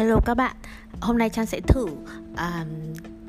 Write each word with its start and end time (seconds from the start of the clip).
Hello 0.00 0.20
các 0.20 0.34
bạn, 0.34 0.56
hôm 1.00 1.18
nay 1.18 1.30
Trang 1.30 1.46
sẽ 1.46 1.60
thử 1.60 1.84
uh, 1.84 2.38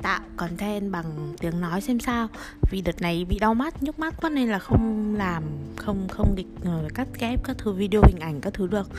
tạo 0.02 0.20
content 0.36 0.92
bằng 0.92 1.34
tiếng 1.40 1.60
nói 1.60 1.80
xem 1.80 2.00
sao. 2.00 2.28
Vì 2.70 2.80
đợt 2.80 3.02
này 3.02 3.24
bị 3.24 3.38
đau 3.38 3.54
mắt, 3.54 3.82
nhức 3.82 3.98
mắt 3.98 4.14
quá 4.20 4.30
nên 4.30 4.48
là 4.48 4.58
không 4.58 5.14
làm, 5.14 5.42
không 5.76 6.08
không 6.08 6.34
địch 6.34 6.46
uh, 6.60 6.94
cắt 6.94 7.08
ghép 7.18 7.44
các 7.44 7.56
thứ 7.58 7.72
video 7.72 8.02
hình 8.06 8.20
ảnh 8.20 8.40
các 8.40 8.54
thứ 8.54 8.66
được. 8.66 8.90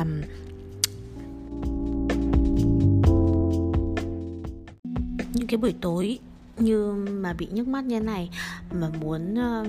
Um, 0.00 0.20
Những 5.34 5.46
cái 5.48 5.58
buổi 5.58 5.74
tối 5.80 6.18
như 6.60 6.92
mà 6.92 7.32
bị 7.32 7.48
nhức 7.50 7.68
mắt 7.68 7.84
như 7.84 8.00
này 8.00 8.30
mà 8.72 8.88
muốn 9.00 9.32
uh, 9.32 9.66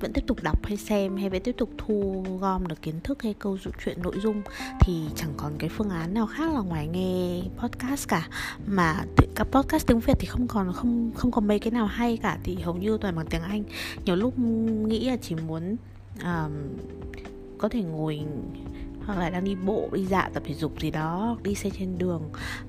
vẫn 0.00 0.12
tiếp 0.12 0.24
tục 0.26 0.42
đọc 0.42 0.66
hay 0.66 0.76
xem 0.76 1.16
hay 1.16 1.30
vẫn 1.30 1.42
tiếp 1.42 1.54
tục 1.58 1.70
thu 1.78 2.24
gom 2.40 2.66
được 2.66 2.82
kiến 2.82 3.00
thức 3.04 3.22
hay 3.22 3.34
câu 3.38 3.58
chuyện 3.84 4.02
nội 4.02 4.14
dung 4.22 4.42
thì 4.80 5.02
chẳng 5.16 5.32
còn 5.36 5.52
cái 5.58 5.70
phương 5.70 5.90
án 5.90 6.14
nào 6.14 6.26
khác 6.26 6.54
là 6.54 6.60
ngoài 6.60 6.88
nghe 6.88 7.42
podcast 7.58 8.08
cả. 8.08 8.28
Mà 8.66 9.04
các 9.34 9.46
podcast 9.50 9.86
tiếng 9.86 10.00
Việt 10.00 10.14
thì 10.18 10.26
không 10.26 10.46
còn 10.48 10.72
không 10.72 11.10
không 11.14 11.30
còn 11.30 11.46
mấy 11.46 11.58
cái 11.58 11.70
nào 11.70 11.86
hay 11.86 12.16
cả 12.16 12.38
thì 12.44 12.54
hầu 12.54 12.74
như 12.74 12.98
toàn 13.00 13.16
bằng 13.16 13.26
tiếng 13.26 13.42
Anh. 13.42 13.64
Nhiều 14.04 14.16
lúc 14.16 14.38
nghĩ 14.88 15.08
là 15.08 15.16
chỉ 15.16 15.34
muốn 15.34 15.76
uh, 16.20 16.52
có 17.58 17.68
thể 17.68 17.82
ngồi 17.82 18.20
hoặc 19.06 19.18
là 19.18 19.30
đang 19.30 19.44
đi 19.44 19.54
bộ 19.54 19.88
đi 19.92 20.06
dạo 20.06 20.28
tập 20.34 20.42
thể 20.46 20.54
dục 20.54 20.80
gì 20.80 20.90
đó 20.90 21.36
đi 21.42 21.54
xe 21.54 21.70
trên 21.78 21.98
đường 21.98 22.22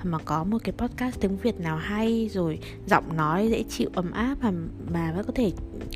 mà 0.03 0.17
có 0.25 0.43
một 0.43 0.57
cái 0.63 0.73
podcast 0.77 1.19
tiếng 1.19 1.37
việt 1.37 1.59
nào 1.59 1.77
hay 1.77 2.29
rồi 2.33 2.59
giọng 2.87 3.17
nói 3.17 3.49
dễ 3.49 3.63
chịu 3.69 3.89
ấm 3.93 4.11
áp 4.11 4.35
mà 4.41 4.51
mà 4.91 5.13
vẫn 5.15 5.25
có 5.25 5.31
thể 5.35 5.51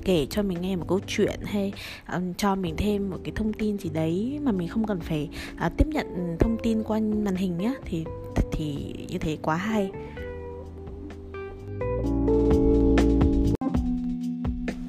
kể 0.05 0.27
cho 0.29 0.43
mình 0.43 0.61
nghe 0.61 0.75
một 0.75 0.85
câu 0.87 0.99
chuyện 1.07 1.39
hay 1.43 1.73
um, 2.13 2.33
cho 2.33 2.55
mình 2.55 2.75
thêm 2.77 3.09
một 3.09 3.17
cái 3.23 3.31
thông 3.35 3.53
tin 3.53 3.77
gì 3.77 3.89
đấy 3.89 4.39
mà 4.43 4.51
mình 4.51 4.67
không 4.67 4.87
cần 4.87 4.99
phải 4.99 5.29
uh, 5.65 5.71
tiếp 5.77 5.87
nhận 5.87 6.37
thông 6.39 6.57
tin 6.63 6.83
qua 6.83 6.99
màn 6.99 7.35
hình 7.35 7.57
nhá 7.57 7.73
thì 7.85 8.05
thì 8.51 8.95
như 9.09 9.17
thế 9.17 9.37
quá 9.41 9.55
hay. 9.55 9.91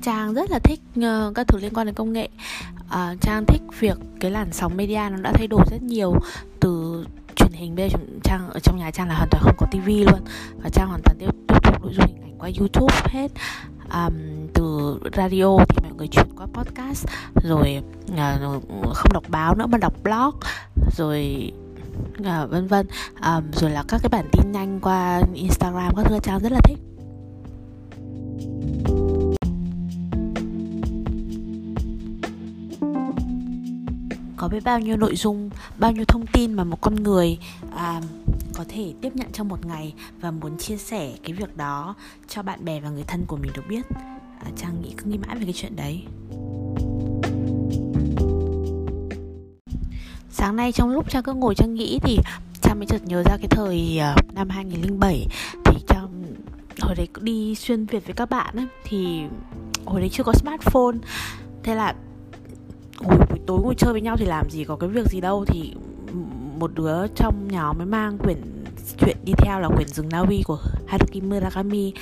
Trang 0.03 0.35
rất 0.35 0.51
là 0.51 0.59
thích 0.59 0.81
uh, 0.99 1.35
các 1.35 1.49
thứ 1.49 1.59
liên 1.59 1.75
quan 1.75 1.87
đến 1.87 1.95
công 1.95 2.13
nghệ 2.13 2.29
uh, 2.95 3.21
Trang 3.21 3.45
thích 3.47 3.63
việc 3.81 3.99
cái 4.21 4.31
làn 4.31 4.53
sóng 4.53 4.77
media 4.77 5.09
nó 5.11 5.17
đã 5.23 5.33
thay 5.35 5.47
đổi 5.47 5.65
rất 5.71 5.83
nhiều. 5.83 6.15
Từ 6.61 7.05
truyền 7.37 7.53
hình 7.53 7.75
bây 7.75 7.91
giờ 7.91 7.99
Trang 8.25 8.51
ở 8.51 8.61
trong 8.61 8.77
nhà 8.77 8.91
Trang 8.91 9.09
là 9.09 9.15
hoàn 9.15 9.29
toàn 9.31 9.43
không 9.45 9.57
có 9.59 9.67
tivi 9.71 10.05
luôn. 10.05 10.21
Và 10.63 10.71
Trang 10.71 10.89
hoàn 10.89 11.01
toàn 11.05 11.17
tiếp, 11.19 11.31
tiếp 11.49 11.59
tục 11.65 11.83
nội 11.83 11.93
dung 11.95 12.07
hình 12.07 12.23
ảnh 12.23 12.39
qua 12.39 12.51
YouTube 12.59 12.97
hết. 13.07 13.31
Um, 13.93 14.47
từ 14.55 14.99
radio 15.17 15.59
thì 15.69 15.77
mọi 15.83 15.93
người 15.97 16.09
chuyển 16.09 16.27
qua 16.37 16.47
podcast. 16.53 17.07
Rồi 17.35 17.83
uh, 18.13 18.95
không 18.95 19.13
đọc 19.13 19.25
báo 19.29 19.55
nữa 19.55 19.67
mà 19.67 19.79
đọc 19.79 19.95
blog. 20.03 20.35
Rồi 20.97 21.53
uh, 22.21 22.51
vân 22.51 22.67
vân. 22.67 22.87
Um, 23.27 23.51
rồi 23.53 23.71
là 23.71 23.85
các 23.89 24.01
cái 24.03 24.09
bản 24.09 24.29
tin 24.33 24.53
nhanh 24.53 24.81
qua 24.81 25.23
Instagram 25.35 25.95
các 25.97 26.07
thứ. 26.07 26.19
Trang 26.23 26.39
rất 26.39 26.53
là 26.53 26.61
thích. 26.65 26.79
Có 34.43 34.49
biết 34.49 34.65
bao 34.65 34.81
nhiêu 34.81 34.97
nội 34.97 35.17
dung 35.17 35.51
bao 35.79 35.93
nhiêu 35.93 36.05
thông 36.05 36.27
tin 36.27 36.55
mà 36.55 36.65
một 36.65 36.81
con 36.81 36.95
người 36.95 37.39
à, 37.77 38.01
có 38.55 38.65
thể 38.69 38.95
tiếp 39.01 39.17
nhận 39.17 39.33
trong 39.33 39.49
một 39.49 39.67
ngày 39.67 39.95
và 40.21 40.31
muốn 40.31 40.59
chia 40.59 40.77
sẻ 40.77 41.13
cái 41.23 41.33
việc 41.33 41.57
đó 41.57 41.95
cho 42.29 42.43
bạn 42.43 42.65
bè 42.65 42.81
và 42.81 42.91
người 42.91 43.05
thân 43.07 43.25
của 43.27 43.37
mình 43.37 43.51
được 43.55 43.63
biết. 43.69 43.87
À, 44.45 44.51
trang 44.57 44.83
nghĩ 44.83 44.95
cứ 44.97 45.11
nghĩ 45.11 45.19
mãi 45.19 45.37
về 45.37 45.45
cái 45.45 45.53
chuyện 45.53 45.77
đấy. 45.77 46.03
Sáng 50.31 50.57
nay 50.57 50.73
trong 50.73 50.91
lúc 50.91 51.11
trang 51.11 51.23
cứ 51.23 51.33
ngồi 51.33 51.55
trang 51.55 51.75
nghĩ 51.75 51.99
thì 52.03 52.19
trang 52.63 52.79
mới 52.79 52.87
chợt 52.87 53.05
nhớ 53.05 53.23
ra 53.23 53.37
cái 53.37 53.49
thời 53.51 53.99
à, 53.99 54.17
năm 54.35 54.49
2007 54.49 55.27
thì 55.65 55.77
trang 55.89 56.25
hồi 56.81 56.95
đấy 56.95 57.09
đi 57.21 57.55
xuyên 57.55 57.87
việt 57.87 58.07
với 58.07 58.15
các 58.15 58.31
bạn 58.31 58.57
ấy, 58.57 58.67
thì 58.85 59.23
hồi 59.85 60.01
đấy 60.01 60.11
chưa 60.13 60.25
có 60.25 60.33
smartphone. 60.33 60.97
Thế 61.63 61.75
là 61.75 61.95
hồi 63.05 63.19
buổi 63.29 63.39
tối 63.47 63.61
ngồi 63.63 63.75
chơi 63.75 63.93
với 63.93 64.01
nhau 64.01 64.17
thì 64.17 64.25
làm 64.25 64.51
gì 64.51 64.65
có 64.65 64.77
cái 64.77 64.89
việc 64.89 65.07
gì 65.07 65.21
đâu 65.21 65.45
thì 65.45 65.75
một 66.59 66.71
đứa 66.75 67.07
trong 67.15 67.49
nhóm 67.49 67.79
mới 67.79 67.87
mang 67.87 68.19
quyển 68.19 68.39
chuyện 68.99 69.17
đi 69.25 69.33
theo 69.37 69.61
là 69.61 69.69
quyển 69.69 69.89
rừng 69.89 70.09
Na 70.09 70.19
Uy 70.19 70.43
của 70.45 70.59
Haruki 70.87 71.23
Murakami 71.23 71.93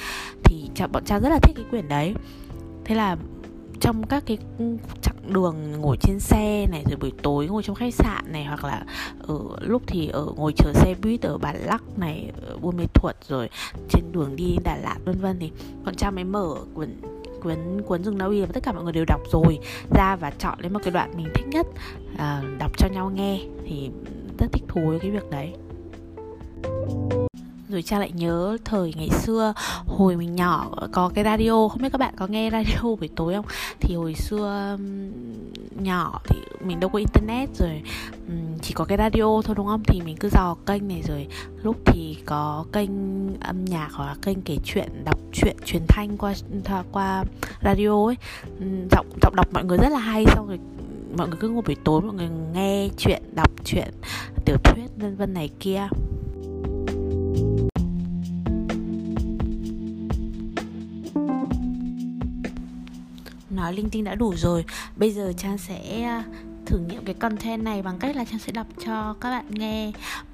thì 0.44 0.70
bọn 0.92 1.04
cha 1.04 1.18
rất 1.20 1.28
là 1.28 1.38
thích 1.42 1.56
cái 1.56 1.64
quyển 1.70 1.88
đấy. 1.88 2.14
Thế 2.84 2.94
là 2.94 3.16
trong 3.80 4.06
các 4.06 4.22
cái 4.26 4.38
chặng 5.02 5.32
đường 5.32 5.72
ngồi 5.80 5.96
trên 6.00 6.20
xe 6.20 6.66
này, 6.70 6.84
rồi 6.90 6.96
buổi 7.00 7.12
tối 7.22 7.46
ngồi 7.46 7.62
trong 7.62 7.76
khách 7.76 7.94
sạn 7.94 8.32
này, 8.32 8.44
hoặc 8.44 8.64
là 8.64 8.84
ở 9.22 9.38
lúc 9.60 9.82
thì 9.86 10.08
ở 10.08 10.26
ngồi 10.36 10.52
chờ 10.56 10.72
xe 10.74 10.94
buýt 11.02 11.22
ở 11.22 11.38
Bản 11.38 11.56
Lắc 11.56 11.98
này, 11.98 12.32
ở 12.48 12.58
Buôn 12.58 12.76
Mê 12.76 12.84
Thuột, 12.94 13.14
rồi 13.28 13.48
trên 13.88 14.12
đường 14.12 14.36
đi 14.36 14.56
Đà 14.64 14.76
Lạt, 14.76 14.96
vân 15.04 15.20
vân 15.20 15.38
thì 15.40 15.50
bọn 15.84 15.94
cha 15.94 16.10
mới 16.10 16.24
mở 16.24 16.54
quyển 16.74 17.00
cuốn 17.40 17.82
cuốn 17.86 18.04
rừng 18.04 18.18
Na 18.18 18.24
Uy 18.24 18.40
và 18.40 18.48
tất 18.52 18.62
cả 18.62 18.72
mọi 18.72 18.84
người 18.84 18.92
đều 18.92 19.04
đọc 19.04 19.20
rồi 19.32 19.58
ra 19.90 20.16
và 20.16 20.30
chọn 20.30 20.58
lấy 20.60 20.70
một 20.70 20.80
cái 20.82 20.92
đoạn 20.92 21.10
mình 21.16 21.28
thích 21.34 21.46
nhất 21.48 21.66
uh, 22.14 22.58
đọc 22.58 22.78
cho 22.78 22.88
nhau 22.88 23.10
nghe 23.14 23.40
thì 23.66 23.90
rất 24.38 24.46
thích 24.52 24.64
thú 24.68 24.80
với 24.86 24.98
cái 24.98 25.10
việc 25.10 25.30
đấy 25.30 25.52
rồi 27.70 27.82
cha 27.82 27.98
lại 27.98 28.12
nhớ 28.14 28.56
thời 28.64 28.94
ngày 28.96 29.10
xưa, 29.10 29.52
hồi 29.86 30.16
mình 30.16 30.36
nhỏ 30.36 30.70
có 30.92 31.10
cái 31.14 31.24
radio. 31.24 31.68
Không 31.68 31.82
biết 31.82 31.88
các 31.92 31.98
bạn 31.98 32.14
có 32.16 32.26
nghe 32.26 32.50
radio 32.52 32.82
buổi 32.82 33.08
tối 33.16 33.34
không? 33.34 33.44
Thì 33.80 33.94
hồi 33.94 34.14
xưa 34.14 34.78
nhỏ 35.80 36.20
thì 36.24 36.36
mình 36.64 36.80
đâu 36.80 36.90
có 36.90 36.98
internet 36.98 37.48
rồi 37.58 37.82
chỉ 38.62 38.74
có 38.74 38.84
cái 38.84 38.98
radio 38.98 39.42
thôi, 39.44 39.54
đúng 39.56 39.66
không? 39.66 39.82
Thì 39.86 40.00
mình 40.00 40.16
cứ 40.20 40.28
dò 40.32 40.56
kênh 40.66 40.88
này 40.88 41.02
rồi 41.08 41.26
lúc 41.62 41.76
thì 41.86 42.16
có 42.24 42.64
kênh 42.72 42.90
âm 43.40 43.64
nhạc 43.64 43.88
hoặc 43.92 44.06
là 44.06 44.16
kênh 44.22 44.42
kể 44.42 44.56
chuyện, 44.64 45.04
đọc 45.04 45.18
truyện 45.32 45.56
truyền 45.64 45.82
thanh 45.88 46.16
qua 46.18 46.34
qua 46.92 47.24
radio 47.62 48.06
ấy. 48.06 48.16
Giọng 48.90 49.06
giọng 49.22 49.36
đọc 49.36 49.46
mọi 49.52 49.64
người 49.64 49.78
rất 49.78 49.88
là 49.88 49.98
hay, 49.98 50.24
xong 50.34 50.48
rồi 50.48 50.58
mọi 51.16 51.28
người 51.28 51.36
cứ 51.40 51.48
ngồi 51.48 51.62
buổi 51.62 51.76
tối, 51.84 52.00
mọi 52.00 52.14
người 52.14 52.28
nghe 52.54 52.88
chuyện, 52.98 53.22
đọc 53.34 53.50
chuyện, 53.64 53.90
tiểu 54.44 54.56
thuyết, 54.64 54.84
vân 54.96 55.16
vân 55.16 55.34
này 55.34 55.50
kia. 55.60 55.88
Nói 63.70 63.76
linh 63.76 63.90
tinh 63.90 64.04
đã 64.04 64.14
đủ 64.14 64.34
rồi. 64.36 64.64
Bây 64.96 65.10
giờ 65.10 65.32
trang 65.36 65.58
sẽ 65.58 66.02
à, 66.02 66.24
thử 66.66 66.78
nghiệm 66.78 67.04
cái 67.04 67.14
content 67.14 67.62
này 67.62 67.82
bằng 67.82 67.98
cách 67.98 68.16
là 68.16 68.24
trang 68.24 68.38
sẽ 68.38 68.52
đọc 68.52 68.66
cho 68.86 69.14
các 69.20 69.30
bạn 69.30 69.44
nghe 69.50 69.92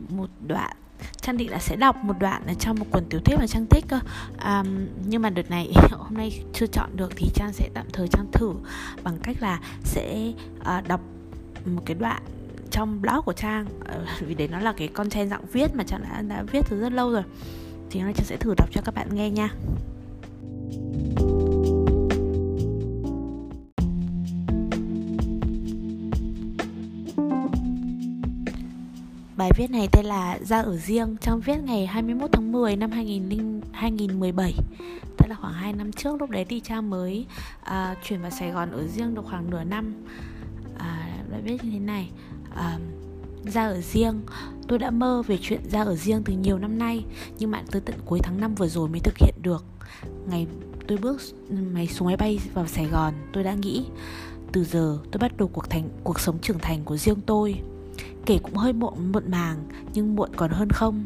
một 0.08 0.30
đoạn. 0.46 0.76
Trang 1.20 1.36
định 1.36 1.50
là 1.50 1.58
sẽ 1.58 1.76
đọc 1.76 1.96
một 1.96 2.14
đoạn 2.20 2.42
ở 2.46 2.54
trong 2.54 2.78
một 2.78 2.86
cuốn 2.90 3.04
tiểu 3.10 3.20
thuyết 3.24 3.36
mà 3.38 3.46
Trang 3.46 3.66
thích 3.66 3.84
cơ. 3.88 4.00
Um, 4.44 4.86
Nhưng 5.06 5.22
mà 5.22 5.30
đợt 5.30 5.50
này 5.50 5.72
hôm 5.90 6.14
nay 6.14 6.42
chưa 6.52 6.66
chọn 6.66 6.90
được 6.96 7.12
thì 7.16 7.30
Trang 7.34 7.52
sẽ 7.52 7.68
tạm 7.74 7.86
thời 7.92 8.08
Trang 8.08 8.26
thử 8.32 8.52
Bằng 9.02 9.18
cách 9.22 9.36
là 9.40 9.60
sẽ 9.84 10.32
uh, 10.60 10.88
đọc 10.88 11.00
một 11.64 11.82
cái 11.86 11.94
đoạn 11.94 12.22
trong 12.70 13.02
blog 13.02 13.24
của 13.24 13.32
Trang. 13.32 13.66
Uh, 13.80 14.26
Vì 14.28 14.34
đấy 14.34 14.48
nó 14.48 14.58
là 14.58 14.72
cái 14.72 14.88
content 14.88 15.30
dạng 15.30 15.46
viết 15.52 15.74
mà 15.74 15.84
Trang 15.84 16.02
đã, 16.02 16.22
đã 16.22 16.42
viết 16.52 16.64
từ 16.70 16.80
rất 16.80 16.92
lâu 16.92 17.12
rồi. 17.12 17.22
Thì 17.90 18.00
hôm 18.00 18.06
nay 18.06 18.14
Trang 18.16 18.26
sẽ 18.26 18.36
thử 18.36 18.54
đọc 18.56 18.68
cho 18.72 18.80
các 18.84 18.94
bạn 18.94 19.08
nghe 19.14 19.30
nha. 19.30 19.50
Bài 29.36 29.50
viết 29.56 29.70
này 29.70 29.88
tên 29.92 30.06
là 30.06 30.38
Ra 30.42 30.62
ở 30.62 30.76
riêng 30.76 31.16
trong 31.20 31.40
viết 31.40 31.56
ngày 31.64 31.86
21 31.86 32.30
tháng 32.32 32.52
10 32.52 32.76
năm 32.76 32.90
2000, 32.90 33.60
2017 33.72 34.54
Tức 35.16 35.26
là 35.28 35.36
khoảng 35.40 35.52
2 35.52 35.72
năm 35.72 35.92
trước 35.92 36.20
Lúc 36.20 36.30
đấy 36.30 36.44
thì 36.44 36.60
Trang 36.60 36.90
mới 36.90 37.26
uh, 37.62 37.98
chuyển 38.04 38.22
vào 38.22 38.30
Sài 38.30 38.50
Gòn 38.50 38.70
ở 38.70 38.86
riêng 38.86 39.14
được 39.14 39.22
khoảng 39.24 39.50
nửa 39.50 39.64
năm. 39.64 39.94
Uh, 40.74 40.80
Bài 41.30 41.40
viết 41.44 41.64
như 41.64 41.70
thế 41.70 41.78
này 41.78 42.10
uh, 42.52 42.80
Ra 43.52 43.66
ở 43.66 43.80
riêng 43.80 44.20
Tôi 44.68 44.78
đã 44.78 44.90
mơ 44.90 45.22
về 45.26 45.38
chuyện 45.42 45.60
ra 45.70 45.84
ở 45.84 45.96
riêng 45.96 46.22
từ 46.24 46.32
nhiều 46.32 46.58
năm 46.58 46.78
nay 46.78 47.04
Nhưng 47.38 47.50
mà 47.50 47.62
tới 47.70 47.80
tận 47.80 47.96
cuối 48.04 48.20
tháng 48.22 48.40
5 48.40 48.54
vừa 48.54 48.68
rồi 48.68 48.88
mới 48.88 49.00
thực 49.00 49.18
hiện 49.18 49.34
được. 49.42 49.64
Ngày 50.30 50.46
tôi 50.88 50.98
bước 50.98 51.22
máy 51.72 51.86
xuống 51.86 52.08
máy 52.08 52.16
bay 52.16 52.40
vào 52.54 52.66
Sài 52.66 52.86
Gòn 52.86 53.14
Tôi 53.32 53.44
đã 53.44 53.54
nghĩ 53.54 53.86
Từ 54.52 54.64
giờ 54.64 54.98
tôi 55.12 55.18
bắt 55.18 55.36
đầu 55.36 55.48
cuộc 55.48 55.70
thành 55.70 55.88
cuộc 56.04 56.20
sống 56.20 56.38
trưởng 56.42 56.58
thành 56.58 56.84
của 56.84 56.96
riêng 56.96 57.20
tôi. 57.26 57.60
Kể 58.26 58.38
cũng 58.42 58.54
hơi 58.54 58.72
muộn 58.72 59.12
muộn 59.12 59.30
màng 59.30 59.56
Nhưng 59.94 60.16
muộn 60.16 60.30
còn 60.36 60.50
hơn 60.50 60.70
không. 60.70 61.04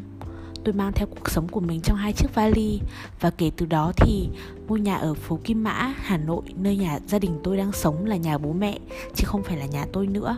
Tôi 0.63 0.73
mang 0.73 0.91
theo 0.93 1.07
cuộc 1.07 1.29
sống 1.29 1.47
của 1.47 1.59
mình 1.59 1.81
trong 1.81 1.97
hai 1.97 2.13
chiếc 2.13 2.35
vali 2.35 2.79
Và 3.19 3.29
kể 3.29 3.51
từ 3.57 3.65
đó 3.65 3.91
thì 3.97 4.29
Ngôi 4.67 4.79
nhà 4.79 4.95
ở 4.95 5.13
phố 5.13 5.39
Kim 5.43 5.63
Mã, 5.63 5.93
Hà 5.97 6.17
Nội 6.17 6.41
Nơi 6.55 6.77
nhà 6.77 6.99
gia 7.07 7.19
đình 7.19 7.39
tôi 7.43 7.57
đang 7.57 7.71
sống 7.71 8.05
là 8.05 8.17
nhà 8.17 8.37
bố 8.37 8.53
mẹ 8.53 8.79
Chứ 9.15 9.25
không 9.27 9.43
phải 9.43 9.57
là 9.57 9.65
nhà 9.65 9.85
tôi 9.93 10.07
nữa. 10.07 10.37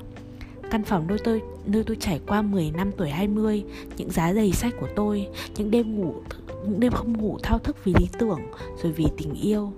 Căn 0.71 0.83
phòng 0.83 1.07
nơi 1.07 1.17
tôi, 1.23 1.41
nơi 1.65 1.83
tôi 1.83 1.97
trải 1.99 2.19
qua 2.27 2.41
10 2.41 2.71
năm 2.71 2.91
tuổi 2.97 3.09
20 3.09 3.63
Những 3.97 4.11
giá 4.11 4.33
dày 4.33 4.51
sách 4.51 4.73
của 4.79 4.89
tôi 4.95 5.27
Những 5.55 5.71
đêm 5.71 5.95
ngủ 5.95 6.13
những 6.67 6.79
đêm 6.79 6.91
không 6.91 7.17
ngủ 7.17 7.37
thao 7.43 7.59
thức 7.59 7.77
vì 7.83 7.93
lý 7.99 8.07
tưởng 8.19 8.39
Rồi 8.83 8.91
vì 8.91 9.05
tình 9.17 9.33
yêu. 9.33 9.71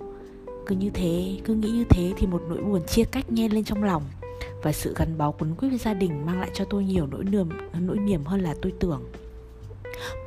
Cứ 0.66 0.74
như 0.74 0.90
thế, 0.90 1.38
cứ 1.44 1.54
nghĩ 1.54 1.70
như 1.70 1.84
thế 1.90 2.12
Thì 2.16 2.26
một 2.26 2.42
nỗi 2.48 2.62
buồn 2.62 2.82
chia 2.86 3.04
cách 3.04 3.32
nhen 3.32 3.52
lên 3.52 3.64
trong 3.64 3.84
lòng 3.84 4.02
và 4.66 4.72
sự 4.72 4.94
gắn 4.96 5.18
bó 5.18 5.30
quấn 5.30 5.54
quýt 5.54 5.70
với 5.70 5.78
gia 5.78 5.94
đình 5.94 6.26
mang 6.26 6.40
lại 6.40 6.50
cho 6.54 6.64
tôi 6.64 6.84
nhiều 6.84 7.06
nỗi 7.06 7.24
niềm 7.24 7.48
nỗi 7.80 7.98
niềm 7.98 8.24
hơn 8.24 8.40
là 8.40 8.54
tôi 8.62 8.72
tưởng 8.80 9.04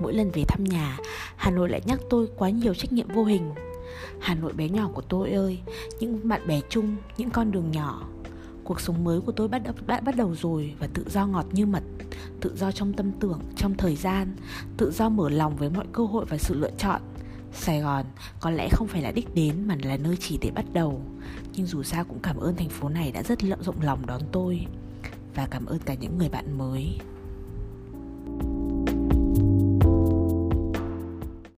Mỗi 0.02 0.14
lần 0.14 0.32
về 0.32 0.44
thăm 0.48 0.64
nhà, 0.64 0.98
Hà 1.36 1.52
Nội 1.52 1.70
lại 1.70 1.82
nhắc 1.86 2.00
tôi 2.10 2.28
quá 2.38 2.50
nhiều 2.50 2.74
trách 2.74 2.94
nhiệm 2.94 3.08
vô 3.08 3.24
hình. 3.24 3.52
Hà 4.20 4.36
Nội 4.36 4.54
bé 4.54 4.70
nhỏ 4.70 4.90
của 4.94 5.02
tôi 5.02 5.32
ơi, 5.32 5.60
những 6.00 6.28
bạn 6.28 6.48
bè 6.48 6.62
chung, 6.70 6.96
những 7.18 7.30
con 7.30 7.52
đường 7.52 7.72
nhỏ. 7.72 8.08
Cuộc 8.64 8.82
sống 8.82 9.04
mới 9.04 9.22
của 9.22 9.32
tôi 9.32 9.48
bắt 9.48 9.62
đầu, 9.64 9.74
đã 9.88 10.00
bắt 10.00 10.16
đầu 10.16 10.36
rồi 10.36 10.74
và 10.80 10.88
tự 10.94 11.06
do 11.10 11.28
ngọt 11.28 11.46
như 11.52 11.66
mật, 11.66 11.84
tự 12.42 12.56
do 12.56 12.72
trong 12.72 12.94
tâm 12.94 13.12
tưởng, 13.12 13.40
trong 13.56 13.74
thời 13.78 13.96
gian, 13.96 14.36
tự 14.78 14.92
do 14.92 15.10
mở 15.10 15.30
lòng 15.30 15.56
với 15.56 15.70
mọi 15.70 15.86
cơ 15.94 16.06
hội 16.06 16.26
và 16.30 16.38
sự 16.38 16.56
lựa 16.56 16.72
chọn. 16.78 17.02
Sài 17.54 17.82
Gòn 17.82 18.06
có 18.40 18.50
lẽ 18.50 18.70
không 18.72 18.88
phải 18.88 19.02
là 19.02 19.12
đích 19.12 19.36
đến 19.36 19.68
mà 19.68 19.76
là 19.84 19.98
nơi 19.98 20.18
chỉ 20.20 20.38
để 20.42 20.52
bắt 20.52 20.66
đầu. 20.74 21.02
Nhưng 21.56 21.66
dù 21.66 21.84
sao 21.84 22.04
cũng 22.04 22.20
cảm 22.20 22.38
ơn 22.38 22.56
thành 22.56 22.70
phố 22.70 22.90
này 22.90 23.12
đã 23.12 23.24
rất 23.24 23.44
rộng 23.62 23.82
lòng 23.82 24.06
đón 24.06 24.22
tôi 24.32 24.66
Và 25.36 25.48
cảm 25.52 25.66
ơn 25.66 25.80
cả 25.80 25.94
những 25.94 26.18
người 26.18 26.30
bạn 26.30 26.58
mới. 26.58 27.00